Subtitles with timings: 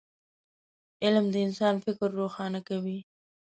[1.03, 2.97] علم د انسان فکر روښانه کوي